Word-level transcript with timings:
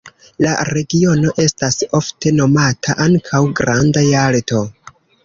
La 0.43 0.53
regiono 0.67 1.33
estas 1.43 1.77
ofte 1.99 2.31
nomata 2.39 2.97
ankaŭ 3.05 3.43
"Granda 3.61 4.05
Jalto". 4.09 4.65